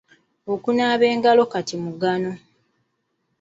Okunaaba 0.53 1.05
engalo 1.13 1.43
kati 1.51 1.75
mugano. 1.83 2.31